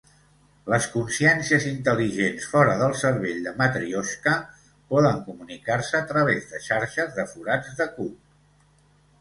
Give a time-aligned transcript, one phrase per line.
[0.73, 4.33] Les consciències intel·ligents fora del cervell de Matrioshka
[4.95, 8.19] poden comunicar-se a través de xarxes de forats de cuc.